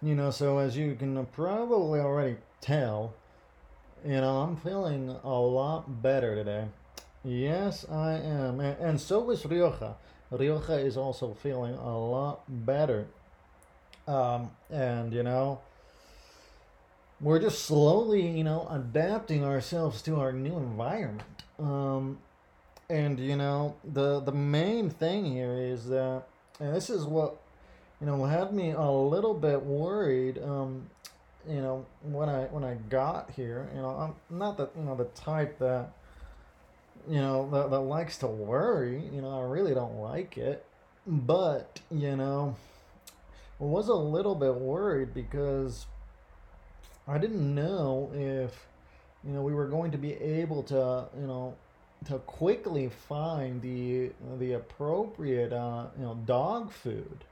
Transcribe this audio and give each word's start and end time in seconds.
You 0.03 0.15
know, 0.15 0.31
so 0.31 0.57
as 0.57 0.75
you 0.75 0.95
can 0.95 1.25
probably 1.27 2.01
already 2.01 2.35
tell, 2.59 3.13
you 4.05 4.19
know, 4.19 4.41
I'm 4.41 4.57
feeling 4.57 5.15
a 5.23 5.39
lot 5.39 6.01
better 6.01 6.35
today. 6.35 6.65
Yes, 7.23 7.85
I 7.89 8.15
am. 8.15 8.59
And, 8.59 8.77
and 8.79 8.99
so 8.99 9.29
is 9.29 9.45
Rioja. 9.45 9.95
Rioja 10.29 10.73
is 10.73 10.97
also 10.97 11.33
feeling 11.33 11.75
a 11.75 11.97
lot 11.97 12.41
better. 12.49 13.07
Um, 14.05 14.51
and, 14.69 15.13
you 15.13 15.23
know, 15.23 15.61
we're 17.21 17.39
just 17.39 17.63
slowly, 17.63 18.27
you 18.27 18.43
know, 18.43 18.67
adapting 18.69 19.45
ourselves 19.45 20.01
to 20.01 20.19
our 20.19 20.33
new 20.33 20.57
environment. 20.57 21.43
Um, 21.57 22.17
and, 22.89 23.17
you 23.17 23.37
know, 23.37 23.77
the, 23.85 24.19
the 24.19 24.33
main 24.33 24.89
thing 24.89 25.23
here 25.23 25.57
is 25.57 25.87
that, 25.87 26.23
and 26.59 26.75
this 26.75 26.89
is 26.89 27.05
what, 27.05 27.37
you 28.03 28.09
know, 28.09 28.25
had 28.25 28.51
me 28.53 28.71
a 28.71 28.91
little 28.91 29.33
bit 29.33 29.63
worried. 29.63 30.37
Um, 30.43 30.89
you 31.47 31.61
know, 31.61 31.85
when 32.01 32.27
I 32.27 32.43
when 32.47 32.61
I 32.65 32.73
got 32.89 33.31
here, 33.31 33.69
you 33.73 33.81
know, 33.81 33.91
I'm 34.29 34.37
not 34.37 34.57
the 34.57 34.69
you 34.77 34.83
know 34.83 34.95
the 34.95 35.05
type 35.05 35.57
that 35.59 35.93
you 37.07 37.21
know 37.21 37.49
that, 37.51 37.69
that 37.69 37.79
likes 37.79 38.17
to 38.17 38.27
worry. 38.27 39.01
You 39.13 39.21
know, 39.21 39.39
I 39.39 39.43
really 39.43 39.73
don't 39.73 40.01
like 40.01 40.37
it. 40.37 40.65
But 41.07 41.79
you 41.89 42.17
know, 42.17 42.57
was 43.57 43.87
a 43.87 43.93
little 43.93 44.35
bit 44.35 44.55
worried 44.55 45.13
because 45.13 45.85
I 47.07 47.17
didn't 47.19 47.55
know 47.55 48.11
if 48.13 48.65
you 49.23 49.31
know 49.31 49.43
we 49.43 49.53
were 49.53 49.67
going 49.67 49.91
to 49.91 49.97
be 49.97 50.11
able 50.15 50.63
to 50.63 51.05
you 51.17 51.25
know 51.25 51.55
to 52.07 52.17
quickly 52.19 52.89
find 53.07 53.61
the 53.61 54.11
the 54.39 54.53
appropriate 54.53 55.53
uh, 55.53 55.85
you 55.97 56.03
know 56.03 56.19
dog 56.25 56.69
food. 56.69 57.23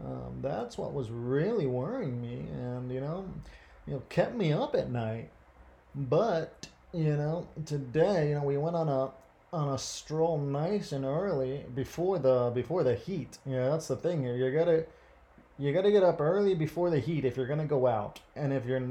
Um, 0.00 0.38
that's 0.40 0.78
what 0.78 0.94
was 0.94 1.10
really 1.10 1.66
worrying 1.66 2.20
me, 2.20 2.46
and 2.52 2.90
you 2.90 3.00
know, 3.00 3.24
you 3.86 3.94
know, 3.94 4.02
kept 4.08 4.34
me 4.34 4.52
up 4.52 4.74
at 4.74 4.90
night. 4.90 5.30
But 5.94 6.68
you 6.92 7.16
know, 7.16 7.46
today, 7.66 8.30
you 8.30 8.34
know, 8.34 8.44
we 8.44 8.56
went 8.56 8.76
on 8.76 8.88
a 8.88 9.10
on 9.52 9.74
a 9.74 9.78
stroll 9.78 10.38
nice 10.38 10.92
and 10.92 11.04
early 11.04 11.64
before 11.74 12.18
the 12.18 12.50
before 12.54 12.82
the 12.82 12.94
heat. 12.94 13.38
Know, 13.44 13.70
that's 13.70 13.88
the 13.88 13.96
thing 13.96 14.22
here. 14.22 14.34
You 14.34 14.50
gotta 14.50 14.86
you 15.58 15.72
gotta 15.72 15.90
get 15.90 16.02
up 16.02 16.20
early 16.20 16.54
before 16.54 16.90
the 16.90 17.00
heat 17.00 17.24
if 17.24 17.36
you're 17.36 17.46
gonna 17.46 17.66
go 17.66 17.86
out, 17.86 18.20
and 18.34 18.52
if 18.52 18.64
you're 18.64 18.82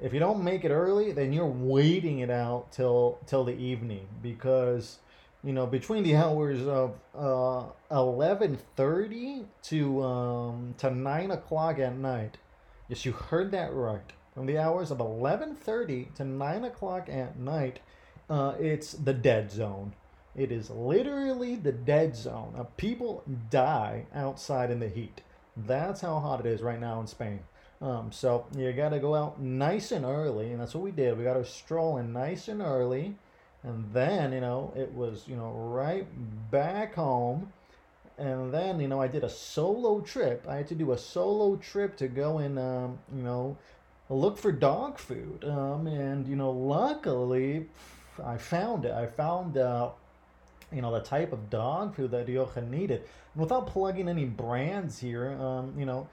if 0.00 0.12
you 0.12 0.20
don't 0.20 0.44
make 0.44 0.64
it 0.64 0.70
early, 0.70 1.10
then 1.12 1.32
you're 1.32 1.46
waiting 1.46 2.20
it 2.20 2.30
out 2.30 2.70
till 2.70 3.18
till 3.26 3.44
the 3.44 3.56
evening 3.56 4.06
because 4.22 4.98
you 5.44 5.52
know 5.52 5.66
between 5.66 6.02
the 6.02 6.16
hours 6.16 6.66
of 6.66 6.98
uh, 7.16 7.64
eleven 7.90 8.58
thirty 8.76 9.46
to 9.64 10.02
um, 10.02 10.74
to 10.78 10.90
nine 10.90 11.30
o'clock 11.30 11.78
at 11.78 11.96
night. 11.96 12.38
Yes, 12.88 13.04
you 13.04 13.12
heard 13.12 13.50
that 13.52 13.72
right. 13.72 14.12
From 14.34 14.46
the 14.46 14.58
hours 14.58 14.90
of 14.90 15.00
eleven 15.00 15.54
thirty 15.54 16.08
to 16.16 16.24
nine 16.24 16.64
o'clock 16.64 17.08
at 17.08 17.38
night, 17.38 17.80
uh, 18.30 18.54
it's 18.58 18.92
the 18.92 19.14
dead 19.14 19.50
zone. 19.50 19.94
It 20.36 20.52
is 20.52 20.70
literally 20.70 21.56
the 21.56 21.72
dead 21.72 22.14
zone. 22.14 22.54
Uh, 22.56 22.64
people 22.76 23.24
die 23.50 24.06
outside 24.14 24.70
in 24.70 24.78
the 24.78 24.88
heat. 24.88 25.22
That's 25.56 26.00
how 26.00 26.20
hot 26.20 26.40
it 26.40 26.46
is 26.46 26.62
right 26.62 26.80
now 26.80 27.00
in 27.00 27.08
Spain. 27.08 27.40
Um, 27.80 28.12
so 28.12 28.46
you 28.56 28.72
got 28.72 28.90
to 28.90 28.98
go 28.98 29.14
out 29.14 29.40
nice 29.40 29.92
and 29.92 30.04
early, 30.04 30.50
and 30.52 30.60
that's 30.60 30.74
what 30.74 30.84
we 30.84 30.90
did. 30.90 31.16
We 31.16 31.24
got 31.24 31.34
to 31.34 31.44
stroll 31.44 31.98
in 31.98 32.12
nice 32.12 32.48
and 32.48 32.60
early, 32.62 33.16
and 33.62 33.92
then 33.92 34.32
you 34.32 34.40
know 34.40 34.72
it 34.76 34.92
was 34.92 35.24
you 35.26 35.36
know 35.36 35.50
right 35.50 36.06
back 36.50 36.94
home, 36.94 37.52
and 38.16 38.52
then 38.52 38.80
you 38.80 38.88
know 38.88 39.00
I 39.00 39.08
did 39.08 39.24
a 39.24 39.28
solo 39.28 40.00
trip. 40.00 40.46
I 40.48 40.56
had 40.56 40.68
to 40.68 40.74
do 40.74 40.92
a 40.92 40.98
solo 40.98 41.56
trip 41.56 41.96
to 41.98 42.08
go 42.08 42.38
and 42.38 42.58
um, 42.58 42.98
you 43.14 43.22
know 43.22 43.56
look 44.08 44.38
for 44.38 44.52
dog 44.52 44.98
food, 44.98 45.44
um, 45.44 45.86
and 45.86 46.26
you 46.26 46.36
know 46.36 46.50
luckily 46.50 47.66
I 48.24 48.36
found 48.36 48.84
it. 48.84 48.92
I 48.92 49.06
found 49.06 49.56
uh, 49.58 49.90
you 50.72 50.82
know 50.82 50.92
the 50.92 51.00
type 51.00 51.32
of 51.32 51.50
dog 51.50 51.94
food 51.94 52.10
that 52.12 52.28
Rioja 52.28 52.62
needed. 52.62 53.02
Without 53.36 53.68
plugging 53.68 54.08
any 54.08 54.24
brands 54.24 54.98
here, 54.98 55.32
um, 55.40 55.74
you 55.78 55.86
know 55.86 56.08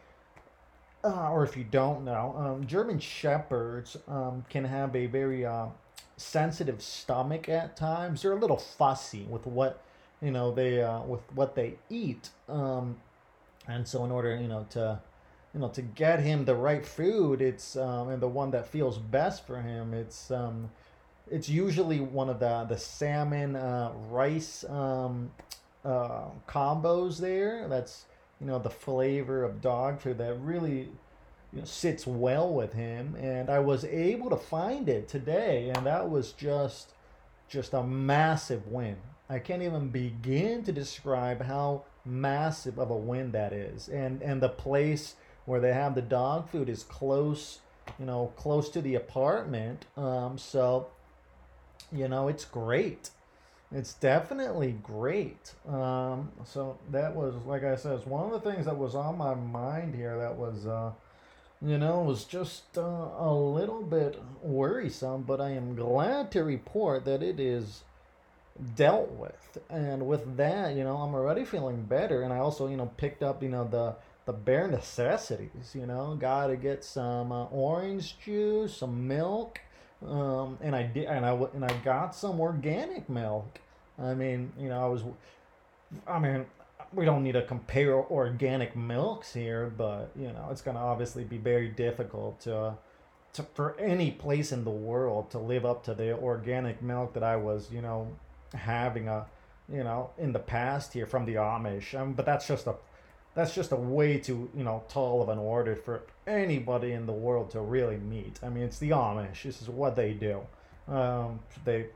uh, 1.05 1.29
or 1.29 1.43
if 1.43 1.55
you 1.55 1.63
don't 1.63 2.03
know, 2.03 2.33
um, 2.35 2.65
German 2.65 2.99
Shepherds 2.99 3.95
um, 4.07 4.43
can 4.49 4.65
have 4.65 4.95
a 4.95 5.05
very 5.05 5.45
uh, 5.45 5.67
sensitive 6.17 6.81
stomach 6.81 7.49
at 7.49 7.75
times. 7.75 8.21
They're 8.21 8.33
a 8.33 8.39
little 8.39 8.57
fussy 8.57 9.25
with 9.29 9.45
what 9.45 9.81
you 10.21 10.31
know 10.31 10.53
they 10.53 10.81
uh, 10.81 11.01
with 11.01 11.21
what 11.33 11.55
they 11.55 11.75
eat, 11.89 12.29
um, 12.47 12.97
and 13.67 13.87
so 13.87 14.05
in 14.05 14.11
order 14.11 14.35
you 14.35 14.47
know 14.47 14.65
to 14.71 14.99
you 15.53 15.59
know 15.59 15.69
to 15.69 15.81
get 15.81 16.19
him 16.19 16.45
the 16.45 16.55
right 16.55 16.85
food, 16.85 17.41
it's 17.41 17.75
um, 17.75 18.09
and 18.09 18.21
the 18.21 18.27
one 18.27 18.51
that 18.51 18.67
feels 18.67 18.97
best 18.97 19.45
for 19.45 19.61
him. 19.61 19.93
It's 19.93 20.31
um, 20.31 20.69
it's 21.29 21.49
usually 21.49 21.99
one 21.99 22.29
of 22.29 22.39
the 22.39 22.65
the 22.67 22.77
salmon 22.77 23.55
uh, 23.55 23.91
rice 24.09 24.63
um, 24.69 25.31
uh, 25.83 26.25
combos 26.47 27.19
there. 27.19 27.67
That's 27.67 28.05
you 28.39 28.47
know 28.47 28.59
the 28.59 28.69
flavor 28.69 29.43
of 29.43 29.61
dog 29.61 29.99
food 29.99 30.17
that 30.19 30.35
really 30.35 30.89
you 31.55 31.61
know, 31.61 31.65
sits 31.65 32.05
well 32.05 32.53
with 32.53 32.73
him 32.73 33.15
and 33.15 33.49
i 33.49 33.57
was 33.57 33.85
able 33.85 34.29
to 34.29 34.35
find 34.35 34.89
it 34.89 35.07
today 35.07 35.71
and 35.73 35.85
that 35.85 36.09
was 36.09 36.33
just 36.33 36.91
just 37.47 37.73
a 37.73 37.81
massive 37.81 38.67
win 38.67 38.97
i 39.29 39.39
can't 39.39 39.63
even 39.63 39.87
begin 39.87 40.63
to 40.63 40.71
describe 40.71 41.41
how 41.41 41.83
massive 42.05 42.77
of 42.77 42.91
a 42.91 42.95
win 42.95 43.31
that 43.31 43.53
is 43.53 43.87
and 43.87 44.21
and 44.21 44.41
the 44.41 44.49
place 44.49 45.15
where 45.45 45.59
they 45.59 45.73
have 45.73 45.95
the 45.95 46.01
dog 46.01 46.49
food 46.49 46.69
is 46.69 46.83
close 46.83 47.59
you 47.97 48.05
know 48.05 48.33
close 48.35 48.69
to 48.69 48.81
the 48.81 48.95
apartment 48.95 49.85
um 49.95 50.37
so 50.37 50.87
you 51.91 52.07
know 52.07 52.27
it's 52.27 52.45
great 52.45 53.09
it's 53.71 53.93
definitely 53.95 54.73
great. 54.83 55.53
Um, 55.67 56.31
so 56.45 56.77
that 56.91 57.15
was, 57.15 57.33
like 57.45 57.63
I 57.63 57.75
said, 57.75 57.93
it's 57.97 58.05
one 58.05 58.31
of 58.31 58.31
the 58.31 58.51
things 58.51 58.65
that 58.65 58.77
was 58.77 58.95
on 58.95 59.17
my 59.17 59.33
mind 59.33 59.95
here. 59.95 60.17
That 60.17 60.35
was, 60.35 60.65
uh, 60.65 60.91
you 61.61 61.77
know, 61.77 62.01
was 62.01 62.25
just 62.25 62.77
uh, 62.77 62.81
a 62.81 63.33
little 63.33 63.81
bit 63.81 64.21
worrisome. 64.41 65.23
But 65.23 65.41
I 65.41 65.51
am 65.51 65.75
glad 65.75 66.31
to 66.31 66.43
report 66.43 67.05
that 67.05 67.23
it 67.23 67.39
is 67.39 67.83
dealt 68.75 69.11
with, 69.11 69.57
and 69.69 70.07
with 70.07 70.37
that, 70.37 70.75
you 70.75 70.83
know, 70.83 70.97
I'm 70.97 71.13
already 71.13 71.45
feeling 71.45 71.83
better. 71.83 72.21
And 72.21 72.31
I 72.33 72.37
also, 72.37 72.67
you 72.67 72.77
know, 72.77 72.91
picked 72.97 73.23
up, 73.23 73.43
you 73.43 73.49
know, 73.49 73.67
the 73.67 73.95
the 74.25 74.33
bare 74.33 74.67
necessities. 74.67 75.71
You 75.73 75.85
know, 75.85 76.15
got 76.15 76.47
to 76.47 76.55
get 76.55 76.83
some 76.83 77.31
uh, 77.31 77.45
orange 77.45 78.19
juice, 78.19 78.77
some 78.77 79.07
milk. 79.07 79.59
Um, 80.05 80.57
and 80.61 80.75
I 80.75 80.83
did, 80.83 81.05
and 81.05 81.25
I 81.25 81.31
and 81.31 81.65
I 81.65 81.73
got 81.83 82.15
some 82.15 82.39
organic 82.39 83.09
milk. 83.09 83.59
I 83.97 84.13
mean, 84.13 84.51
you 84.59 84.67
know, 84.69 84.83
I 84.83 84.87
was, 84.87 85.03
I 86.05 86.19
mean, 86.19 86.45
we 86.95 87.05
don't 87.05 87.23
need 87.23 87.33
to 87.33 87.41
compare 87.41 87.93
organic 87.93 88.75
milks 88.75 89.33
here, 89.33 89.71
but 89.77 90.09
you 90.15 90.27
know, 90.27 90.47
it's 90.49 90.61
gonna 90.61 90.79
obviously 90.79 91.23
be 91.23 91.37
very 91.37 91.67
difficult 91.67 92.39
to, 92.41 92.73
to 93.33 93.43
for 93.53 93.77
any 93.79 94.11
place 94.11 94.51
in 94.51 94.63
the 94.63 94.71
world 94.71 95.29
to 95.31 95.37
live 95.37 95.65
up 95.65 95.83
to 95.83 95.93
the 95.93 96.17
organic 96.17 96.81
milk 96.81 97.13
that 97.13 97.23
I 97.23 97.35
was, 97.35 97.69
you 97.71 97.81
know, 97.81 98.07
having 98.53 99.09
a, 99.09 99.25
you 99.67 99.83
know, 99.83 100.11
in 100.17 100.31
the 100.31 100.39
past 100.39 100.93
here 100.93 101.05
from 101.05 101.25
the 101.25 101.35
Amish. 101.35 101.99
Um, 101.99 102.13
but 102.13 102.25
that's 102.25 102.47
just 102.47 102.65
a, 102.67 102.75
that's 103.33 103.53
just 103.53 103.73
a 103.73 103.75
way 103.75 104.17
too, 104.17 104.49
you 104.55 104.63
know, 104.63 104.83
tall 104.87 105.21
of 105.21 105.27
an 105.27 105.37
order 105.37 105.75
for 105.75 106.03
anybody 106.25 106.93
in 106.93 107.05
the 107.05 107.13
world 107.13 107.49
to 107.51 107.59
really 107.59 107.97
meet. 107.97 108.39
I 108.41 108.49
mean, 108.49 108.63
it's 108.63 108.79
the 108.79 108.91
Amish. 108.91 109.43
This 109.43 109.61
is 109.61 109.67
what 109.69 109.97
they 109.97 110.13
do. 110.13 110.41
Um, 110.87 111.39
they, 111.65 111.87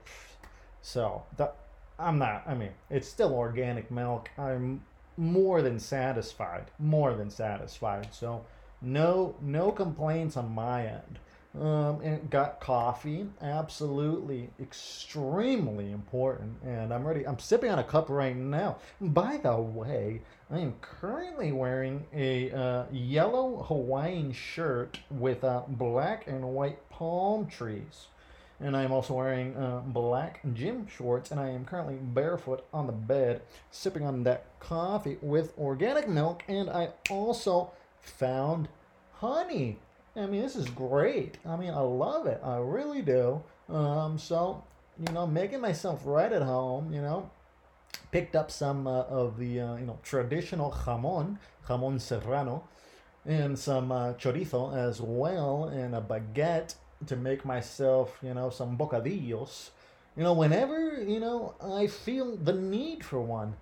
so 0.81 1.23
that 1.37 1.55
I'm 1.99 2.17
not. 2.17 2.43
I 2.47 2.53
mean, 2.53 2.71
it's 2.89 3.07
still 3.07 3.33
organic 3.33 3.91
milk. 3.91 4.29
I'm 4.37 4.81
more 5.19 5.61
than 5.61 5.79
satisfied. 5.79 6.71
More 6.79 7.13
than 7.13 7.29
satisfied. 7.29 8.07
So, 8.11 8.45
no, 8.81 9.35
no 9.41 9.71
complaints 9.71 10.37
on 10.37 10.55
my 10.55 10.87
end. 10.87 11.19
Um, 11.59 11.99
and 12.01 12.29
got 12.29 12.59
coffee, 12.59 13.25
absolutely 13.41 14.51
extremely 14.61 15.91
important. 15.91 16.55
And 16.63 16.93
I'm 16.93 17.05
ready. 17.05 17.27
I'm 17.27 17.39
sipping 17.39 17.71
on 17.71 17.79
a 17.79 17.83
cup 17.83 18.07
right 18.07 18.35
now. 18.35 18.77
By 19.01 19.37
the 19.37 19.57
way, 19.57 20.21
I 20.51 20.59
am 20.59 20.75
currently 20.79 21.51
wearing 21.51 22.05
a 22.13 22.51
uh, 22.51 22.85
yellow 22.91 23.63
Hawaiian 23.63 24.31
shirt 24.31 24.99
with 25.09 25.43
uh, 25.43 25.63
black 25.67 26.27
and 26.27 26.43
white 26.53 26.87
palm 26.89 27.47
trees. 27.47 28.07
And 28.61 28.75
I 28.75 28.83
am 28.83 28.91
also 28.91 29.13
wearing 29.13 29.55
uh, 29.55 29.81
black 29.85 30.41
gym 30.53 30.87
shorts, 30.87 31.31
and 31.31 31.39
I 31.39 31.49
am 31.49 31.63
currently 31.63 31.95
barefoot 31.95 32.65
on 32.73 32.87
the 32.87 32.93
bed, 32.93 33.41
sipping 33.71 34.03
on 34.03 34.23
that 34.23 34.59
coffee 34.59 35.17
with 35.21 35.57
organic 35.57 36.09
milk. 36.09 36.43
And 36.47 36.69
I 36.69 36.89
also 37.09 37.71
found 38.01 38.67
honey 39.13 39.79
I 40.15 40.25
mean, 40.25 40.41
this 40.41 40.55
is 40.55 40.69
great. 40.69 41.37
I 41.45 41.55
mean, 41.55 41.71
I 41.71 41.79
love 41.79 42.25
it. 42.25 42.41
I 42.43 42.57
really 42.57 43.01
do. 43.01 43.41
Um, 43.69 44.17
so, 44.17 44.63
you 44.99 45.13
know, 45.13 45.27
making 45.27 45.61
myself 45.61 46.01
right 46.03 46.31
at 46.31 46.41
home, 46.41 46.91
you 46.91 47.01
know, 47.01 47.29
picked 48.11 48.35
up 48.35 48.51
some 48.51 48.87
uh, 48.87 49.03
of 49.03 49.37
the, 49.37 49.59
uh, 49.59 49.75
you 49.75 49.85
know, 49.85 49.99
traditional 50.03 50.71
jamon, 50.71 51.37
jamon 51.67 52.01
serrano, 52.01 52.63
and 53.25 53.57
some 53.57 53.91
uh, 53.91 54.13
chorizo 54.13 54.75
as 54.75 54.99
well, 54.99 55.65
and 55.65 55.95
a 55.95 56.01
baguette 56.01 56.75
to 57.07 57.15
make 57.15 57.45
myself, 57.45 58.17
you 58.21 58.33
know, 58.33 58.49
some 58.49 58.77
bocadillos. 58.77 59.69
You 60.17 60.23
know, 60.23 60.33
whenever, 60.33 61.01
you 61.01 61.19
know, 61.19 61.55
I 61.61 61.87
feel 61.87 62.35
the 62.35 62.53
need 62.53 63.03
for 63.05 63.21
one. 63.21 63.55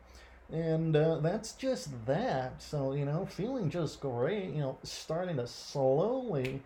And 0.51 0.95
uh, 0.95 1.17
that's 1.19 1.53
just 1.53 2.05
that. 2.05 2.61
So, 2.61 2.93
you 2.93 3.05
know, 3.05 3.25
feeling 3.25 3.69
just 3.69 3.99
great, 3.99 4.45
you 4.53 4.61
know, 4.61 4.77
starting 4.83 5.37
to 5.37 5.47
slowly, 5.47 6.61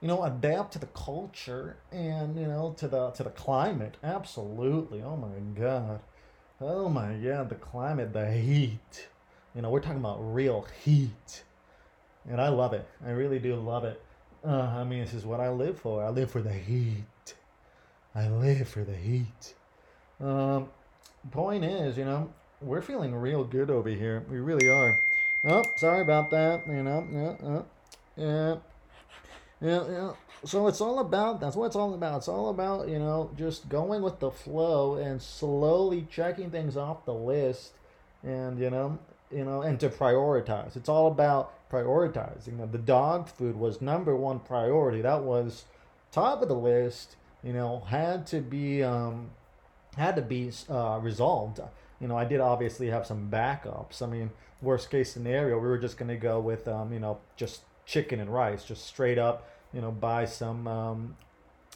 you 0.00 0.08
know, 0.08 0.24
adapt 0.24 0.72
to 0.72 0.78
the 0.78 0.86
culture 0.86 1.76
and, 1.92 2.38
you 2.38 2.46
know, 2.46 2.74
to 2.78 2.88
the 2.88 3.10
to 3.10 3.22
the 3.22 3.30
climate. 3.30 3.96
Absolutely. 4.02 5.02
Oh 5.02 5.16
my 5.16 5.38
god. 5.60 6.00
Oh 6.60 6.88
my 6.88 7.14
god, 7.14 7.50
the 7.50 7.54
climate, 7.54 8.12
the 8.12 8.30
heat. 8.32 9.08
You 9.54 9.62
know, 9.62 9.70
we're 9.70 9.80
talking 9.80 9.98
about 10.00 10.18
real 10.20 10.66
heat. 10.84 11.44
And 12.28 12.40
I 12.40 12.48
love 12.48 12.72
it. 12.72 12.86
I 13.04 13.10
really 13.10 13.38
do 13.38 13.54
love 13.56 13.84
it. 13.84 14.02
Uh, 14.46 14.50
I 14.50 14.84
mean, 14.84 15.00
this 15.00 15.14
is 15.14 15.26
what 15.26 15.40
I 15.40 15.50
live 15.50 15.78
for. 15.78 16.04
I 16.04 16.10
live 16.10 16.30
for 16.30 16.42
the 16.42 16.52
heat. 16.52 17.34
I 18.14 18.28
live 18.28 18.68
for 18.68 18.84
the 18.84 18.94
heat. 18.94 19.54
Um, 20.20 20.68
point 21.30 21.64
is, 21.64 21.96
you 21.96 22.04
know, 22.04 22.32
we're 22.60 22.82
feeling 22.82 23.14
real 23.14 23.44
good 23.44 23.70
over 23.70 23.88
here. 23.88 24.24
We 24.30 24.38
really 24.38 24.68
are. 24.68 24.98
Oh, 25.44 25.62
sorry 25.76 26.02
about 26.02 26.30
that. 26.30 26.66
You 26.66 26.82
know, 26.82 27.06
yeah, 27.12 27.62
yeah, 28.16 28.56
yeah, 29.60 29.90
yeah. 29.90 30.12
So 30.44 30.66
it's 30.66 30.80
all 30.80 30.98
about. 31.00 31.40
That's 31.40 31.56
what 31.56 31.66
it's 31.66 31.76
all 31.76 31.94
about. 31.94 32.18
It's 32.18 32.28
all 32.28 32.50
about 32.50 32.88
you 32.88 32.98
know 32.98 33.30
just 33.36 33.68
going 33.68 34.02
with 34.02 34.18
the 34.18 34.30
flow 34.30 34.94
and 34.96 35.20
slowly 35.22 36.06
checking 36.10 36.50
things 36.50 36.76
off 36.76 37.04
the 37.04 37.14
list, 37.14 37.72
and 38.22 38.58
you 38.58 38.70
know, 38.70 38.98
you 39.30 39.44
know, 39.44 39.62
and 39.62 39.78
to 39.80 39.88
prioritize. 39.88 40.76
It's 40.76 40.88
all 40.88 41.06
about 41.08 41.52
prioritizing. 41.70 42.70
The 42.70 42.78
dog 42.78 43.28
food 43.28 43.56
was 43.56 43.80
number 43.80 44.16
one 44.16 44.40
priority. 44.40 45.02
That 45.02 45.22
was 45.22 45.64
top 46.12 46.42
of 46.42 46.48
the 46.48 46.54
list. 46.54 47.16
You 47.42 47.52
know, 47.52 47.80
had 47.88 48.26
to 48.28 48.40
be 48.40 48.82
um, 48.82 49.30
had 49.96 50.16
to 50.16 50.22
be 50.22 50.50
uh, 50.68 50.98
resolved 51.00 51.60
you 52.00 52.06
know, 52.06 52.16
I 52.16 52.24
did 52.24 52.40
obviously 52.40 52.88
have 52.88 53.06
some 53.06 53.28
backups. 53.30 54.02
I 54.02 54.06
mean, 54.06 54.30
worst 54.62 54.90
case 54.90 55.12
scenario, 55.12 55.58
we 55.58 55.68
were 55.68 55.78
just 55.78 55.98
to 55.98 56.16
go 56.16 56.40
with, 56.40 56.68
um, 56.68 56.92
you 56.92 57.00
know, 57.00 57.18
just 57.36 57.62
chicken 57.86 58.20
and 58.20 58.32
rice, 58.32 58.64
just 58.64 58.86
straight 58.86 59.18
up, 59.18 59.48
you 59.72 59.80
know, 59.80 59.90
buy 59.90 60.24
some 60.24 60.66
um, 60.68 61.16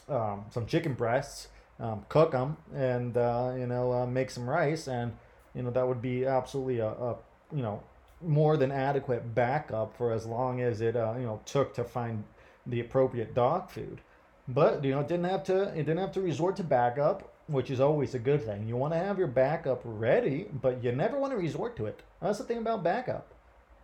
um, 0.09 0.45
some 0.51 0.67
chicken 0.67 0.95
breasts, 0.95 1.49
um, 1.81 2.05
cook 2.09 2.33
them, 2.33 2.57
and 2.75 3.17
uh, 3.17 3.53
you 3.57 3.67
know, 3.67 3.93
uh, 3.93 4.07
make 4.07 4.31
some 4.31 4.49
rice, 4.49 4.89
and 4.89 5.13
you 5.55 5.63
know 5.63 5.71
that 5.71 5.87
would 5.87 6.03
be 6.03 6.25
absolutely 6.25 6.79
a, 6.79 6.89
a 6.89 7.17
you 7.55 7.63
know 7.63 7.83
more 8.23 8.57
than 8.57 8.71
adequate 8.71 9.35
backup 9.35 9.97
for 9.97 10.13
as 10.13 10.27
long 10.27 10.61
as 10.61 10.81
it 10.81 10.97
uh, 10.97 11.15
you 11.17 11.27
know 11.27 11.41
took 11.45 11.75
to 11.75 11.85
find 11.85 12.25
the 12.67 12.81
appropriate 12.81 13.35
dog 13.35 13.71
food. 13.71 14.01
But 14.49 14.85
you 14.85 14.93
know, 14.93 15.01
it 15.01 15.09
didn't 15.09 15.27
have 15.27 15.45
to. 15.45 15.63
It 15.71 15.85
didn't 15.85 15.99
have 15.99 16.13
to 16.13 16.21
resort 16.21 16.57
to 16.57 16.65
backup 16.65 17.33
which 17.53 17.71
is 17.71 17.81
always 17.81 18.15
a 18.15 18.19
good 18.19 18.43
thing. 18.43 18.67
You 18.67 18.77
want 18.77 18.95
to 18.95 18.99
have 18.99 19.19
your 19.19 19.27
backup 19.27 19.81
ready, 19.85 20.47
but 20.53 20.83
you 20.83 20.93
never 20.93 21.19
want 21.19 21.33
to 21.33 21.37
resort 21.37 21.77
to 21.77 21.87
it. 21.87 22.03
That's 22.21 22.39
the 22.39 22.45
thing 22.45 22.59
about 22.59 22.83
backup. 22.83 23.35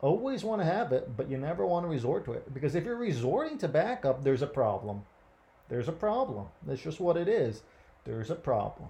Always 0.00 0.44
want 0.44 0.60
to 0.62 0.64
have 0.64 0.92
it, 0.92 1.16
but 1.16 1.28
you 1.28 1.36
never 1.38 1.66
want 1.66 1.84
to 1.84 1.88
resort 1.88 2.24
to 2.26 2.32
it. 2.32 2.52
Because 2.54 2.74
if 2.74 2.84
you're 2.84 2.96
resorting 2.96 3.58
to 3.58 3.68
backup, 3.68 4.22
there's 4.22 4.42
a 4.42 4.46
problem. 4.46 5.02
There's 5.68 5.88
a 5.88 5.92
problem. 5.92 6.46
That's 6.66 6.80
just 6.80 7.00
what 7.00 7.16
it 7.16 7.28
is. 7.28 7.62
There's 8.04 8.30
a 8.30 8.36
problem. 8.36 8.88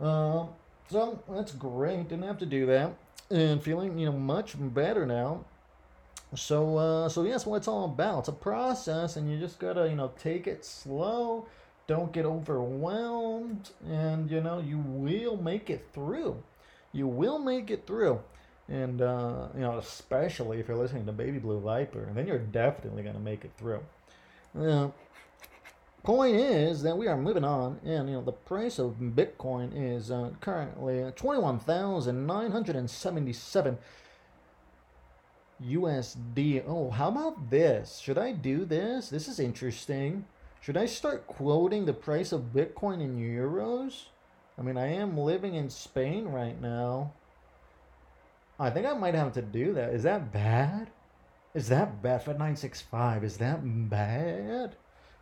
Uh, 0.00 0.46
so 0.88 1.22
that's 1.28 1.52
great. 1.52 2.08
Didn't 2.08 2.24
have 2.24 2.38
to 2.38 2.46
do 2.46 2.66
that. 2.66 2.94
And 3.30 3.62
feeling, 3.62 3.98
you 3.98 4.06
know, 4.06 4.12
much 4.12 4.54
better 4.58 5.04
now. 5.04 5.44
So, 6.34 6.76
uh, 6.76 7.08
so 7.08 7.24
yes, 7.24 7.46
what 7.46 7.56
it's 7.56 7.68
all 7.68 7.84
about. 7.84 8.20
It's 8.20 8.28
a 8.28 8.32
process, 8.32 9.16
and 9.16 9.30
you 9.30 9.38
just 9.38 9.58
gotta, 9.58 9.88
you 9.88 9.96
know, 9.96 10.12
take 10.18 10.46
it 10.46 10.64
slow 10.64 11.46
don't 11.88 12.12
get 12.12 12.26
overwhelmed 12.26 13.70
and 13.88 14.30
you 14.30 14.40
know 14.40 14.60
you 14.60 14.78
will 14.78 15.36
make 15.36 15.70
it 15.70 15.88
through 15.92 16.40
you 16.92 17.08
will 17.08 17.38
make 17.38 17.70
it 17.70 17.86
through 17.86 18.20
and 18.68 19.00
uh, 19.00 19.48
you 19.54 19.60
know 19.60 19.78
especially 19.78 20.60
if 20.60 20.68
you're 20.68 20.76
listening 20.76 21.06
to 21.06 21.12
baby 21.12 21.38
blue 21.38 21.58
viper 21.58 22.06
then 22.14 22.26
you're 22.26 22.38
definitely 22.38 23.02
to 23.02 23.18
make 23.18 23.44
it 23.44 23.50
through 23.56 23.80
uh, 24.60 24.88
point 26.02 26.36
is 26.36 26.82
that 26.82 26.96
we 26.96 27.06
are 27.06 27.16
moving 27.16 27.44
on 27.44 27.78
and 27.84 28.08
you 28.08 28.14
know 28.14 28.22
the 28.22 28.32
price 28.32 28.78
of 28.78 28.96
bitcoin 29.00 29.70
is 29.74 30.10
uh, 30.10 30.30
currently 30.40 31.12
21977 31.16 33.78
usd 35.66 36.62
oh 36.66 36.88
how 36.90 37.08
about 37.08 37.50
this 37.50 37.98
should 37.98 38.16
i 38.16 38.32
do 38.32 38.64
this 38.64 39.10
this 39.10 39.28
is 39.28 39.38
interesting 39.40 40.24
should 40.60 40.76
I 40.76 40.86
start 40.86 41.26
quoting 41.26 41.84
the 41.84 41.92
price 41.92 42.32
of 42.32 42.52
Bitcoin 42.52 43.00
in 43.00 43.16
euros? 43.16 44.06
I 44.58 44.62
mean, 44.62 44.76
I 44.76 44.88
am 44.88 45.16
living 45.16 45.54
in 45.54 45.70
Spain 45.70 46.26
right 46.26 46.60
now. 46.60 47.12
I 48.58 48.70
think 48.70 48.86
I 48.86 48.94
might 48.94 49.14
have 49.14 49.32
to 49.34 49.42
do 49.42 49.72
that. 49.74 49.94
Is 49.94 50.02
that 50.02 50.32
bad? 50.32 50.90
Is 51.54 51.68
that 51.68 52.02
bad? 52.02 52.22
For 52.22 52.30
965, 52.30 53.24
is 53.24 53.36
that 53.36 53.60
bad? 53.88 54.74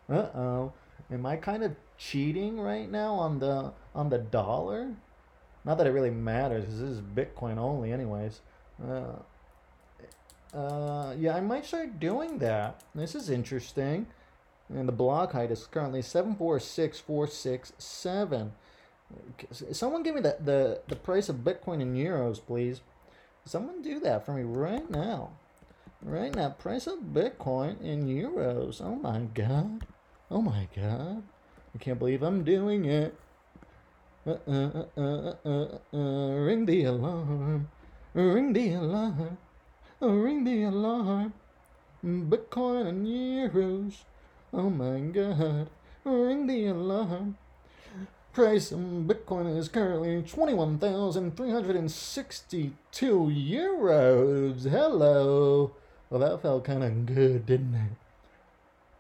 Uh 0.09 0.29
oh. 0.35 0.73
Am 1.11 1.27
I 1.27 1.37
kind 1.37 1.63
of 1.63 1.77
cheating 1.99 2.59
right 2.61 2.91
now 2.91 3.15
on 3.15 3.39
the 3.39 3.73
on 3.95 4.11
the 4.11 4.19
dollar? 4.19 4.95
Not 5.65 5.79
that 5.79 5.87
it 5.87 5.91
really 5.91 6.11
matters, 6.11 6.65
because 6.65 6.81
this 6.81 6.91
is 6.91 7.01
Bitcoin 7.01 7.59
only, 7.59 7.93
anyways. 7.93 8.41
Uh, 8.83 9.13
uh, 10.57 11.13
yeah, 11.19 11.35
I 11.35 11.41
might 11.41 11.67
start 11.67 11.99
doing 11.99 12.39
that. 12.39 12.85
This 12.95 13.17
is 13.17 13.31
interesting. 13.31 14.07
And 14.69 14.87
the 14.89 14.93
block 14.93 15.33
height 15.33 15.51
is 15.51 15.67
currently 15.67 16.03
746467. 16.03 18.53
Someone 19.73 20.05
give 20.05 20.15
me 20.15 20.21
the, 20.21 20.37
the, 20.43 20.83
the 20.87 20.97
price 20.97 21.29
of 21.29 21.39
Bitcoin 21.39 21.81
in 21.81 21.95
euros, 21.95 22.41
please. 22.45 22.83
Someone 23.45 23.83
do 23.83 23.99
that 24.01 24.25
for 24.25 24.33
me 24.33 24.43
right 24.43 24.89
now. 24.91 25.31
Right 26.03 26.35
now, 26.35 26.51
price 26.51 26.87
of 26.87 26.99
Bitcoin 27.13 27.81
in 27.81 28.07
euros. 28.07 28.81
Oh 28.81 28.95
my 28.97 29.21
god. 29.35 29.85
Oh 30.31 30.43
my 30.43 30.69
god. 30.75 31.23
I 31.75 31.79
can't 31.79 31.99
believe 31.99 32.23
I'm 32.23 32.45
doing 32.45 32.85
it. 32.85 33.15
Uh, 34.27 34.37
uh, 34.49 34.85
uh, 34.97 35.35
uh, 35.45 35.79
uh, 35.95 36.31
ring 36.43 36.67
the 36.67 36.85
alarm. 36.85 37.69
Ring 38.15 38.53
the 38.53 38.73
alarm. 38.73 39.39
Ring 40.01 40.45
the 40.45 40.63
alarm. 40.65 41.33
Bitcoin 42.05 42.87
and 42.87 43.07
euros. 43.07 44.05
Oh 44.53 44.69
my 44.71 45.01
god, 45.01 45.69
ring 46.05 46.47
the 46.47 46.69
alarm. 46.69 47.37
Price 48.33 48.71
of 48.71 48.79
Bitcoin 48.79 49.57
is 49.57 49.69
currently 49.69 50.23
21,362 50.23 52.73
euros. 53.01 54.71
Hello. 54.71 55.73
Well, 56.11 56.21
that 56.21 56.43
felt 56.43 56.65
kind 56.65 56.85
of 56.85 57.07
good, 57.07 57.47
didn't 57.47 57.75
it? 57.75 57.93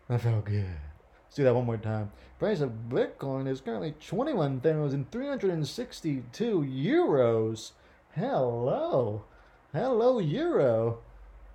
That 0.08 0.22
felt 0.22 0.46
good. 0.46 0.85
Let's 1.26 1.36
do 1.36 1.44
that 1.44 1.54
one 1.54 1.66
more 1.66 1.76
time. 1.76 2.10
Price 2.38 2.60
of 2.60 2.72
Bitcoin 2.88 3.48
is 3.48 3.60
currently 3.60 3.94
21,362 4.00 6.62
euros. 6.62 7.72
Hello. 8.14 9.24
Hello, 9.72 10.18
Euro. 10.18 10.98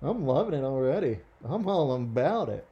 I'm 0.00 0.26
loving 0.26 0.54
it 0.54 0.64
already. 0.64 1.18
I'm 1.44 1.66
all 1.66 1.94
about 1.94 2.48
it. 2.48 2.66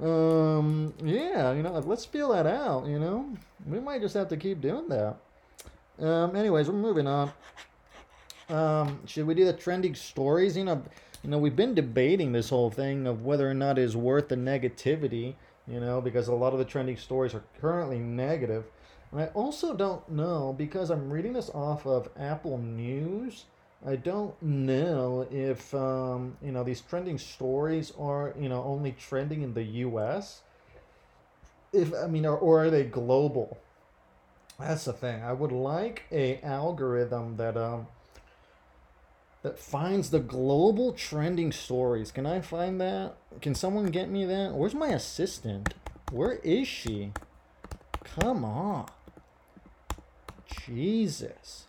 Um, 0.00 0.94
yeah, 1.02 1.52
you 1.52 1.62
know, 1.62 1.72
let's 1.72 2.04
feel 2.04 2.32
that 2.32 2.46
out, 2.46 2.86
you 2.86 2.98
know? 2.98 3.36
We 3.66 3.80
might 3.80 4.00
just 4.00 4.14
have 4.14 4.28
to 4.28 4.36
keep 4.36 4.60
doing 4.60 4.88
that. 4.88 5.16
Um, 6.00 6.34
anyways, 6.34 6.68
we're 6.68 6.74
moving 6.74 7.06
on. 7.06 7.32
Um, 8.48 9.00
should 9.06 9.26
we 9.26 9.34
do 9.34 9.44
the 9.44 9.52
trending 9.52 9.94
stories? 9.94 10.56
You 10.56 10.64
know, 10.64 10.82
you 11.22 11.30
know, 11.30 11.38
we've 11.38 11.54
been 11.54 11.74
debating 11.74 12.32
this 12.32 12.48
whole 12.48 12.70
thing 12.70 13.06
of 13.06 13.24
whether 13.24 13.48
or 13.48 13.54
not 13.54 13.78
it's 13.78 13.94
worth 13.94 14.28
the 14.28 14.36
negativity. 14.36 15.34
You 15.66 15.80
know, 15.80 16.00
because 16.00 16.28
a 16.28 16.34
lot 16.34 16.52
of 16.52 16.58
the 16.58 16.64
trending 16.64 16.96
stories 16.96 17.34
are 17.34 17.44
currently 17.60 17.98
negative. 17.98 18.64
And 19.10 19.20
I 19.20 19.26
also 19.28 19.74
don't 19.74 20.08
know 20.08 20.54
because 20.56 20.90
I'm 20.90 21.10
reading 21.10 21.34
this 21.34 21.50
off 21.50 21.86
of 21.86 22.08
Apple 22.18 22.58
News. 22.58 23.44
I 23.86 23.96
don't 23.96 24.40
know 24.40 25.26
if 25.30 25.74
um, 25.74 26.36
you 26.42 26.52
know 26.52 26.62
these 26.62 26.80
trending 26.80 27.18
stories 27.18 27.92
are 27.98 28.32
you 28.38 28.48
know 28.48 28.62
only 28.62 28.92
trending 28.92 29.42
in 29.42 29.54
the 29.54 29.62
U.S. 29.62 30.42
If 31.72 31.92
I 31.94 32.06
mean, 32.06 32.24
or, 32.24 32.36
or 32.36 32.64
are 32.64 32.70
they 32.70 32.84
global? 32.84 33.58
That's 34.58 34.84
the 34.84 34.92
thing. 34.92 35.22
I 35.22 35.32
would 35.32 35.50
like 35.50 36.04
a 36.12 36.40
algorithm 36.42 37.36
that 37.36 37.56
um 37.56 37.88
that 39.42 39.58
finds 39.58 40.10
the 40.10 40.20
global 40.20 40.92
trending 40.92 41.50
stories. 41.50 42.12
Can 42.12 42.26
I 42.26 42.40
find 42.40 42.80
that? 42.80 43.16
Can 43.40 43.54
someone 43.54 43.86
get 43.86 44.08
me 44.08 44.24
that? 44.24 44.54
Where's 44.54 44.74
my 44.74 44.88
assistant? 44.88 45.74
Where 46.12 46.34
is 46.44 46.68
she? 46.68 47.12
Come 48.04 48.44
on. 48.44 48.88
Jesus. 50.46 51.64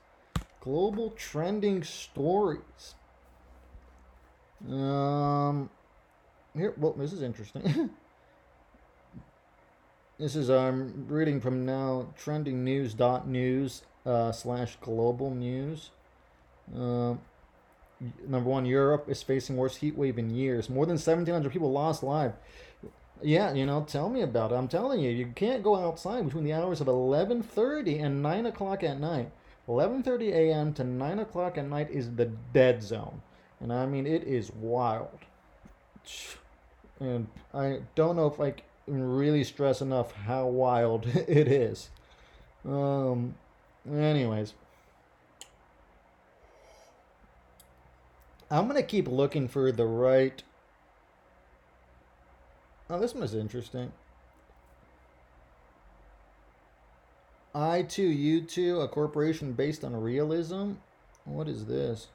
Global 0.62 1.12
trending 1.12 1.84
stories. 1.84 2.96
Um 4.70 5.70
here 6.54 6.74
well 6.78 6.94
this 6.94 7.12
is 7.12 7.22
interesting. 7.24 7.90
this 10.20 10.36
is 10.36 10.50
I'm 10.50 11.08
reading 11.08 11.42
from 11.42 11.66
now 11.66 12.08
trendingnews.news 12.24 13.82
uh, 14.06 14.32
slash 14.32 14.78
global 14.80 15.32
news. 15.32 15.90
Um 16.76 17.20
number 18.28 18.50
one, 18.50 18.66
Europe 18.66 19.06
is 19.08 19.24
facing 19.24 19.58
worst 19.58 19.78
heat 19.78 19.98
wave 19.98 20.18
in 20.18 20.30
years. 20.30 20.70
More 20.70 20.86
than 20.86 20.96
1,700 20.96 21.52
people 21.52 21.72
lost 21.72 22.04
life. 22.04 22.34
Yeah, 23.22 23.54
you 23.54 23.66
know, 23.66 23.86
tell 23.88 24.10
me 24.10 24.22
about 24.22 24.52
it. 24.52 24.56
I'm 24.56 24.68
telling 24.68 25.00
you, 25.00 25.10
you 25.10 25.32
can't 25.36 25.64
go 25.64 25.76
outside 25.76 26.26
between 26.26 26.44
the 26.44 26.54
hours 26.54 26.82
of 26.82 26.88
11:30 26.88 28.04
and 28.04 28.22
9 28.22 28.46
o'clock 28.46 28.84
at 28.84 29.00
night. 29.00 29.32
11:30 29.68 30.34
a.m. 30.34 30.74
to 30.74 30.84
9 30.84 31.20
o'clock 31.20 31.58
at 31.58 31.68
night 31.68 31.90
is 31.90 32.16
the 32.16 32.26
dead 32.26 32.84
zone, 32.84 33.22
and 33.62 33.72
I 33.72 33.86
mean 33.86 34.06
it 34.06 34.24
is 34.24 34.52
wild. 34.52 35.20
And 37.00 37.28
I 37.54 37.80
don't 37.96 38.16
know 38.16 38.28
if 38.28 38.40
I 38.40 38.54
can 38.86 39.16
really 39.18 39.44
stress 39.44 39.82
enough 39.82 40.14
how 40.14 40.46
wild 40.46 41.06
it 41.28 41.48
is. 41.48 41.90
Um, 42.64 43.36
anyways, 43.90 44.54
I'm 48.54 48.68
gonna 48.68 48.84
keep 48.84 49.08
looking 49.08 49.48
for 49.48 49.72
the 49.72 49.88
right. 49.88 50.44
Oh, 52.88 53.00
this 53.00 53.16
one 53.16 53.24
is 53.24 53.34
interesting. 53.34 53.92
I2U2, 57.56 58.84
a 58.84 58.88
corporation 58.88 59.54
based 59.54 59.84
on 59.84 59.96
realism. 59.96 60.74
What 61.26 61.48
is 61.48 61.66
this? 61.66 62.10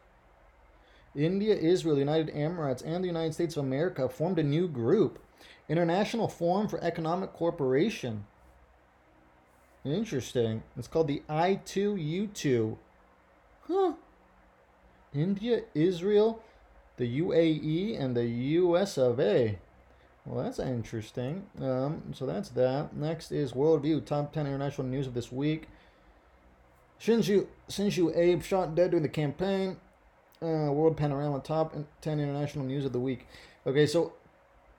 India, 1.17 1.57
Israel, 1.57 1.99
United 1.99 2.33
Emirates, 2.33 2.85
and 2.87 3.03
the 3.03 3.09
United 3.09 3.35
States 3.35 3.57
of 3.57 3.65
America 3.65 4.09
formed 4.09 4.39
a 4.39 4.45
new 4.45 4.69
group, 4.69 5.19
International 5.69 6.29
Forum 6.29 6.69
for 6.69 6.81
Economic 6.85 7.33
Cooperation. 7.33 8.27
Interesting. 9.85 10.63
It's 10.77 10.87
called 10.87 11.09
the 11.09 11.25
I2U2. 11.29 12.77
Huh. 13.67 13.95
India, 15.15 15.63
Israel, 15.75 16.43
the 16.97 17.21
UAE, 17.21 18.01
and 18.01 18.17
the 18.17 18.27
US 18.27 18.99
of 18.99 19.21
A. 19.21 19.59
Well, 20.27 20.45
that's 20.45 20.59
interesting. 20.59 21.47
Um, 21.61 22.03
so 22.13 22.27
that's 22.27 22.51
that. 22.51 22.95
Next 22.95 23.33
is 23.33 23.53
Worldview, 23.53 24.05
top 24.05 24.33
10 24.33 24.47
international 24.47 24.87
news 24.87 25.07
of 25.07 25.15
this 25.15 25.33
week. 25.33 25.69
Shinzo, 27.01 27.47
Shinzo 27.71 28.15
Abe 28.17 28.43
shot 28.43 28.75
dead 28.75 28.91
during 28.91 29.03
the 29.03 29.09
campaign. 29.09 29.79
Uh, 30.43 30.71
World 30.71 30.97
Panorama, 30.97 31.41
top 31.41 31.75
10 32.01 32.21
international 32.21 32.65
news 32.65 32.85
of 32.85 32.93
the 32.93 33.01
week. 33.01 33.27
Okay, 33.67 33.87
so 33.87 34.13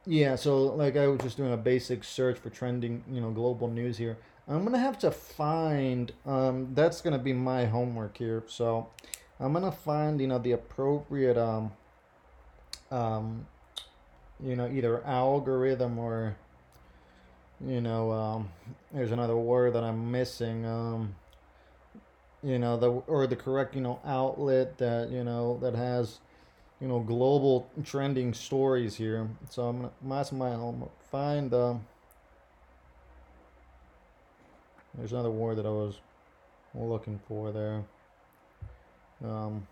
yeah, 0.05 0.35
so 0.35 0.63
like 0.63 0.95
I 0.97 1.07
was 1.07 1.19
just 1.21 1.37
doing 1.37 1.51
a 1.51 1.57
basic 1.57 2.03
search 2.03 2.37
for 2.37 2.49
trending, 2.49 3.03
you 3.11 3.19
know, 3.19 3.31
global 3.31 3.67
news 3.67 3.97
here. 3.97 4.17
I'm 4.47 4.63
gonna 4.63 4.79
have 4.79 4.97
to 4.99 5.11
find. 5.11 6.11
Um, 6.25 6.69
that's 6.73 7.01
gonna 7.01 7.19
be 7.19 7.33
my 7.33 7.65
homework 7.65 8.17
here. 8.17 8.43
So 8.47 8.87
I'm 9.39 9.53
gonna 9.53 9.71
find 9.71 10.19
you 10.19 10.27
know 10.27 10.39
the 10.39 10.51
appropriate 10.51 11.37
um 11.37 11.71
um 12.91 13.47
you 14.43 14.55
know 14.55 14.67
either 14.67 15.03
algorithm 15.05 15.97
or 15.97 16.35
you 17.65 17.79
know 17.81 18.11
um 18.11 18.49
there's 18.93 19.11
another 19.11 19.37
word 19.37 19.73
that 19.73 19.83
I'm 19.83 20.11
missing 20.11 20.65
um 20.65 21.15
you 22.43 22.59
know 22.59 22.77
the 22.77 22.89
or 22.89 23.27
the 23.27 23.35
correct 23.35 23.75
you 23.75 23.81
know 23.81 23.99
outlet 24.05 24.77
that 24.77 25.09
you 25.09 25.23
know 25.23 25.57
that 25.61 25.75
has 25.75 26.19
you 26.81 26.87
know 26.87 26.99
global 26.99 27.69
trending 27.83 28.33
stories 28.33 28.95
here. 28.95 29.29
So 29.49 29.63
i'm 29.63 29.77
gonna 29.77 29.91
that's 30.03 30.31
my 30.31 30.51
home 30.51 30.89
find 31.11 31.53
um 31.53 31.85
there's 34.97 35.11
another 35.13 35.31
word 35.31 35.57
that 35.57 35.65
i 35.65 35.69
was 35.69 35.99
looking 36.73 37.19
for 37.27 37.51
there 37.51 37.83
um, 39.23 39.67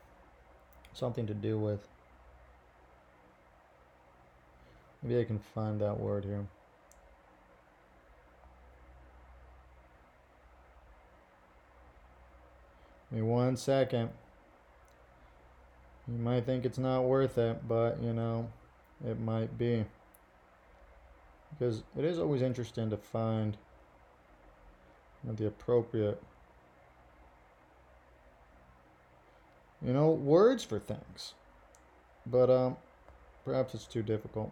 something 0.94 1.26
to 1.28 1.34
do 1.34 1.58
with. 1.58 1.88
Maybe 5.04 5.20
I 5.22 5.24
can 5.26 5.40
find 5.40 5.80
that 5.82 6.00
word 6.00 6.26
here. 6.26 6.46
Give 13.10 13.20
me 13.20 13.26
one 13.26 13.56
second. 13.56 14.10
You 16.08 16.18
might 16.18 16.46
think 16.46 16.66
it's 16.66 16.78
not 16.78 17.04
worth 17.04 17.38
it, 17.38 17.68
but 17.68 18.02
you 18.02 18.14
know, 18.14 18.50
it 19.06 19.20
might 19.20 19.58
be. 19.58 19.86
Because 21.52 21.84
it 21.98 22.04
is 22.04 22.20
always 22.20 22.42
interesting 22.42 22.90
to 22.90 22.98
find 22.98 23.58
the 25.24 25.48
appropriate 25.48 26.22
you 29.88 29.94
know, 29.94 30.10
words 30.10 30.66
for 30.66 30.80
things. 30.80 31.34
But 32.26 32.50
um, 32.50 32.76
perhaps 33.46 33.74
it's 33.74 33.86
too 33.86 34.04
difficult. 34.04 34.52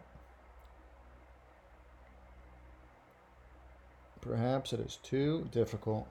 Perhaps 4.22 4.72
it 4.72 4.80
is 4.80 4.96
too 5.02 5.46
difficult. 5.52 6.08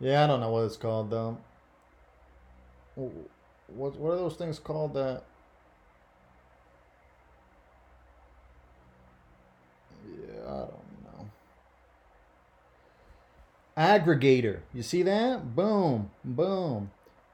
Yeah, 0.00 0.24
I 0.24 0.26
don't 0.26 0.40
know 0.40 0.50
what 0.50 0.64
it's 0.64 0.78
called 0.78 1.10
though. 1.10 1.36
What 2.96 3.96
what 3.96 4.14
are 4.14 4.16
those 4.16 4.36
things 4.36 4.58
called 4.58 4.94
that 4.94 5.24
aggregator. 13.80 14.60
You 14.74 14.82
see 14.82 15.02
that? 15.04 15.56
Boom, 15.56 16.10
boom. 16.22 16.90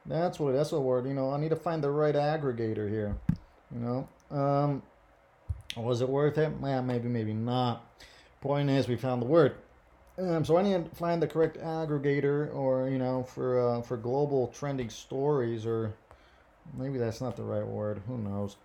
That's 0.07 0.39
what 0.39 0.53
that's 0.53 0.71
what 0.71 0.83
word. 0.83 1.07
You 1.07 1.15
know, 1.15 1.33
I 1.33 1.41
need 1.41 1.51
to 1.51 1.57
find 1.57 1.83
the 1.83 1.91
right 1.91 2.15
aggregator 2.15 2.89
here. 2.89 3.17
You 3.75 3.81
know, 3.81 4.09
um, 4.31 4.83
was 5.77 6.01
it 6.01 6.09
worth 6.09 6.39
it? 6.39 6.53
Yeah, 6.63 6.81
maybe, 6.81 7.09
maybe 7.09 7.35
not. 7.35 7.85
Point 8.41 8.71
is, 8.71 8.87
we 8.87 8.97
found 8.97 9.21
the 9.21 9.27
word. 9.27 9.57
Um, 10.19 10.45
so 10.45 10.57
I 10.57 10.63
need 10.63 10.89
to 10.89 10.97
find 10.97 11.21
the 11.21 11.27
correct 11.27 11.59
aggregator, 11.59 12.55
or 12.55 12.89
you 12.89 12.99
know, 12.99 13.25
for 13.25 13.61
uh, 13.61 13.83
for 13.83 13.97
global 13.97 14.49
trending 14.49 14.89
stories, 14.89 15.67
or 15.67 15.93
maybe 16.79 16.97
that's 16.97 17.21
not 17.21 17.35
the 17.37 17.43
right 17.43 17.67
word. 17.67 18.01
Who 18.07 18.19
knows? 18.19 18.57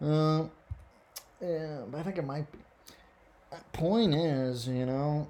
Uh, 0.00 0.48
yeah, 1.42 1.82
I 1.94 2.02
think 2.02 2.16
it 2.16 2.24
might 2.24 2.50
be. 2.50 2.58
Point 3.72 4.14
is, 4.14 4.66
you 4.66 4.86
know, 4.86 5.28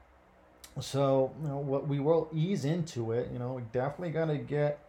so 0.80 1.34
you 1.44 1.50
know, 1.50 1.58
what 1.58 1.88
we 1.88 2.00
will 2.00 2.30
ease 2.34 2.66
into 2.66 3.12
it. 3.12 3.30
You 3.32 3.38
know, 3.38 3.54
we 3.54 3.62
definitely 3.72 4.10
got 4.10 4.26
to 4.26 4.38
get 4.38 4.80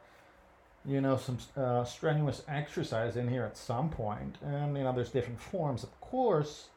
you 0.87 1.01
know 1.01 1.17
some 1.17 1.39
uh, 1.57 1.85
strenuous 1.85 2.43
exercise 2.49 3.17
in 3.17 3.29
here 3.29 3.45
at 3.45 3.57
some 3.57 3.91
point 3.91 4.37
and 4.43 4.77
you 4.77 4.85
know 4.85 4.93
there's 4.93 5.11
different 5.11 5.41
forms 5.53 5.83
of 5.83 5.98
course. 6.11 6.69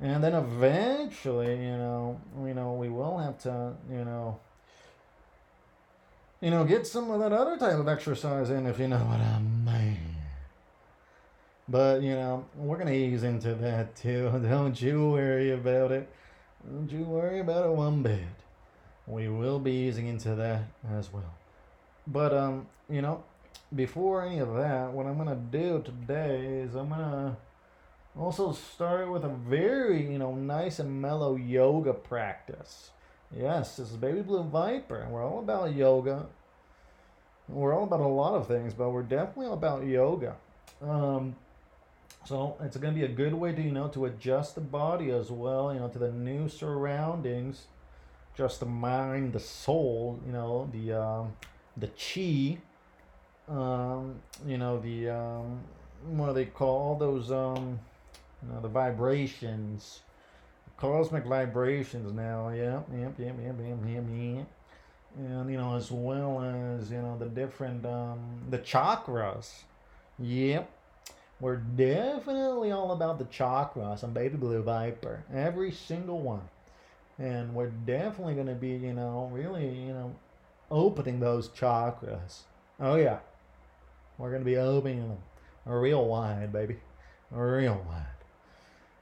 And 0.00 0.22
then 0.22 0.34
eventually 0.34 1.54
you 1.54 1.76
know 1.76 2.20
you 2.44 2.54
know 2.54 2.74
we 2.74 2.88
will 2.88 3.18
have 3.18 3.38
to 3.40 3.74
you 3.90 4.04
know 4.04 4.38
you 6.40 6.50
know 6.50 6.64
get 6.64 6.86
some 6.86 7.10
of 7.10 7.20
that 7.20 7.32
other 7.32 7.56
type 7.56 7.78
of 7.78 7.86
exercise 7.86 8.50
in 8.50 8.66
if 8.66 8.78
you 8.78 8.88
know 8.88 8.98
what 8.98 9.20
i 9.20 9.38
mean. 9.38 9.98
But 11.68 12.02
you 12.02 12.14
know 12.14 12.44
we're 12.56 12.76
gonna 12.76 12.92
ease 12.92 13.22
into 13.22 13.54
that 13.54 13.96
too. 13.96 14.30
Don't 14.48 14.80
you 14.82 15.10
worry 15.10 15.52
about 15.52 15.92
it. 15.92 16.08
Don't 16.68 16.90
you 16.90 17.04
worry 17.04 17.40
about 17.40 17.66
it 17.66 17.70
one 17.70 18.02
bit 18.02 18.20
we 19.06 19.28
will 19.28 19.58
be 19.58 19.72
easing 19.72 20.06
into 20.06 20.34
that 20.34 20.62
as 20.92 21.12
well. 21.12 21.34
But 22.06 22.34
um 22.34 22.66
you 22.90 23.02
know 23.02 23.22
before 23.74 24.24
any 24.24 24.38
of 24.38 24.54
that, 24.54 24.92
what 24.92 25.06
I'm 25.06 25.16
gonna 25.16 25.36
do 25.36 25.82
today 25.84 26.62
is 26.62 26.74
I'm 26.74 26.90
gonna 26.90 27.36
also 28.18 28.52
start 28.52 29.10
with 29.10 29.24
a 29.24 29.28
very, 29.28 30.10
you 30.10 30.18
know, 30.18 30.34
nice 30.34 30.78
and 30.78 31.00
mellow 31.00 31.36
yoga 31.36 31.92
practice. 31.92 32.90
Yes, 33.36 33.76
this 33.76 33.90
is 33.90 33.96
Baby 33.96 34.22
Blue 34.22 34.44
Viper, 34.44 35.00
and 35.00 35.12
we're 35.12 35.24
all 35.24 35.40
about 35.40 35.74
yoga. 35.74 36.26
We're 37.48 37.74
all 37.74 37.84
about 37.84 38.00
a 38.00 38.06
lot 38.06 38.34
of 38.34 38.46
things, 38.46 38.74
but 38.74 38.90
we're 38.90 39.02
definitely 39.02 39.46
all 39.46 39.54
about 39.54 39.84
yoga. 39.84 40.36
Um, 40.80 41.36
so 42.24 42.56
it's 42.60 42.76
gonna 42.76 42.94
be 42.94 43.04
a 43.04 43.08
good 43.08 43.34
way 43.34 43.52
to, 43.52 43.60
you 43.60 43.72
know, 43.72 43.88
to 43.88 44.06
adjust 44.06 44.54
the 44.54 44.60
body 44.60 45.10
as 45.10 45.30
well, 45.30 45.74
you 45.74 45.80
know, 45.80 45.88
to 45.88 45.98
the 45.98 46.12
new 46.12 46.48
surroundings, 46.48 47.66
just 48.36 48.60
the 48.60 48.66
mind, 48.66 49.32
the 49.32 49.40
soul, 49.40 50.20
you 50.24 50.32
know, 50.32 50.70
the 50.72 50.92
um, 50.92 51.32
the 51.76 51.88
chi 51.88 52.60
um, 53.48 54.16
you 54.46 54.58
know 54.58 54.80
the 54.80 55.10
um, 55.10 55.60
what 56.06 56.28
do 56.28 56.32
they 56.32 56.46
call 56.46 56.76
all 56.76 56.98
those 56.98 57.30
um, 57.30 57.78
know 58.52 58.60
the 58.60 58.68
vibrations, 58.68 60.00
cosmic 60.76 61.24
vibrations 61.24 62.12
now. 62.12 62.50
Yep, 62.50 62.88
yep, 62.92 63.14
yep, 63.18 63.34
yep, 63.42 63.56
yep, 63.58 63.78
yep, 63.86 64.04
yep. 64.12 64.46
And 65.16 65.50
you 65.50 65.56
know 65.56 65.76
as 65.76 65.90
well 65.90 66.42
as 66.42 66.90
you 66.90 66.98
know 66.98 67.16
the 67.18 67.26
different 67.26 67.84
um, 67.86 68.18
the 68.50 68.58
chakras. 68.58 69.62
Yep. 70.18 70.70
We're 71.40 71.56
definitely 71.56 72.70
all 72.70 72.92
about 72.92 73.18
the 73.18 73.24
chakras 73.24 74.04
on 74.04 74.12
Baby 74.12 74.36
Blue 74.36 74.62
Viper. 74.62 75.24
Every 75.34 75.72
single 75.72 76.20
one. 76.20 76.48
And 77.18 77.54
we're 77.54 77.70
definitely 77.70 78.34
going 78.34 78.46
to 78.46 78.54
be, 78.54 78.70
you 78.70 78.92
know, 78.92 79.28
really, 79.32 79.68
you 79.68 79.92
know, 79.92 80.14
opening 80.70 81.20
those 81.20 81.48
chakras. 81.48 82.42
Oh, 82.80 82.94
yeah. 82.94 83.18
We're 84.16 84.30
going 84.30 84.42
to 84.42 84.46
be 84.46 84.56
opening 84.56 85.08
them 85.08 85.18
real 85.66 86.06
wide, 86.06 86.52
baby. 86.52 86.76
Real 87.30 87.84
wide. 87.88 88.13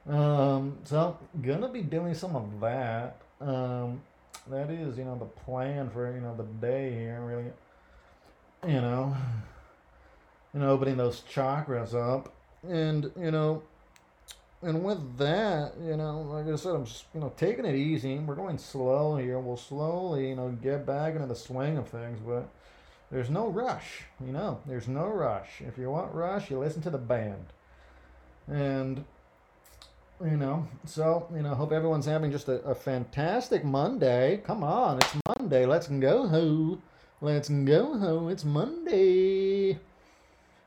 Um, 0.07 0.77
so, 0.83 1.17
gonna 1.41 1.69
be 1.69 1.81
doing 1.81 2.13
some 2.13 2.35
of 2.35 2.59
that. 2.59 3.17
Um, 3.39 4.01
that 4.49 4.69
is, 4.69 4.97
you 4.97 5.05
know, 5.05 5.17
the 5.17 5.25
plan 5.25 5.89
for, 5.89 6.13
you 6.13 6.19
know, 6.19 6.35
the 6.35 6.43
day 6.43 6.91
here, 6.91 7.21
really. 7.21 7.51
You 8.65 8.81
know, 8.81 9.15
you 10.53 10.59
know, 10.59 10.69
opening 10.71 10.97
those 10.97 11.21
chakras 11.33 11.93
up. 11.93 12.33
And, 12.67 13.11
you 13.17 13.31
know, 13.31 13.63
and 14.61 14.83
with 14.83 15.17
that, 15.17 15.73
you 15.83 15.97
know, 15.97 16.21
like 16.21 16.47
I 16.47 16.55
said, 16.55 16.75
I'm 16.75 16.85
just, 16.85 17.05
you 17.13 17.19
know, 17.19 17.33
taking 17.35 17.65
it 17.65 17.75
easy. 17.75 18.17
We're 18.19 18.35
going 18.35 18.57
slow 18.57 19.17
here. 19.17 19.37
We'll 19.39 19.57
slowly, 19.57 20.29
you 20.29 20.35
know, 20.35 20.49
get 20.49 20.85
back 20.85 21.15
into 21.15 21.27
the 21.27 21.35
swing 21.35 21.77
of 21.77 21.89
things, 21.89 22.19
but 22.25 22.47
there's 23.11 23.29
no 23.29 23.47
rush, 23.47 24.03
you 24.25 24.31
know. 24.31 24.61
There's 24.65 24.87
no 24.87 25.07
rush. 25.07 25.61
If 25.67 25.77
you 25.77 25.91
want 25.91 26.13
rush, 26.13 26.49
you 26.49 26.59
listen 26.59 26.81
to 26.83 26.89
the 26.89 26.97
band. 26.97 27.45
And 28.47 29.03
you 30.21 30.37
know, 30.37 30.67
so 30.85 31.27
you 31.35 31.41
know, 31.41 31.55
hope 31.55 31.71
everyone's 31.71 32.05
having 32.05 32.31
just 32.31 32.47
a, 32.47 32.61
a 32.63 32.75
fantastic 32.75 33.63
Monday. 33.63 34.41
Come 34.45 34.63
on, 34.63 34.97
it's 34.97 35.15
Monday. 35.37 35.65
Let's 35.65 35.87
go 35.87 36.27
ho. 36.27 36.79
Let's 37.21 37.49
go 37.49 37.97
ho. 37.97 38.27
It's 38.27 38.43
Monday. 38.43 39.79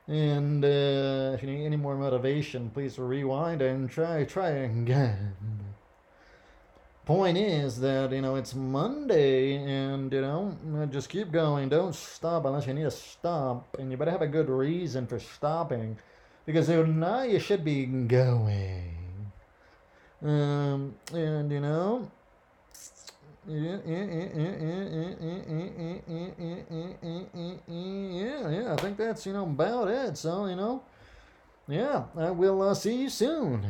And 0.08 0.64
uh, 0.64 1.32
if 1.34 1.42
you 1.42 1.50
need 1.50 1.66
any 1.66 1.76
more 1.76 1.96
motivation, 1.96 2.70
please 2.70 2.98
rewind 2.98 3.60
and 3.60 3.90
try 3.90 4.24
try 4.24 4.50
again 4.50 5.34
point 7.06 7.38
is 7.38 7.78
that 7.80 8.10
you 8.10 8.20
know 8.20 8.34
it's 8.34 8.54
Monday, 8.54 9.56
and 9.56 10.12
you 10.12 10.20
know 10.20 10.54
just 10.90 11.08
keep 11.08 11.30
going. 11.30 11.68
Don't 11.68 11.94
stop 11.94 12.44
unless 12.44 12.66
you 12.66 12.74
need 12.74 12.82
to 12.82 12.90
stop, 12.90 13.76
and 13.78 13.90
you 13.90 13.96
better 13.96 14.10
have 14.10 14.22
a 14.22 14.26
good 14.26 14.50
reason 14.50 15.06
for 15.06 15.18
stopping, 15.18 15.96
because 16.44 16.68
now 16.68 17.22
you 17.22 17.38
should 17.38 17.64
be 17.64 17.86
going. 17.86 18.95
Um, 20.22 20.94
and 21.12 21.50
you 21.52 21.60
know. 21.60 22.10
Yeah, 23.48 23.78
yeah, 28.50 28.72
I 28.72 28.76
think 28.76 28.96
that's, 28.96 29.24
you 29.24 29.32
know, 29.32 29.44
about 29.44 29.86
it. 29.88 30.18
So, 30.18 30.46
you 30.46 30.56
know, 30.56 30.82
yeah, 31.68 32.06
I 32.16 32.30
will 32.32 32.60
uh, 32.60 32.74
see 32.74 33.02
you 33.02 33.08
soon. 33.08 33.64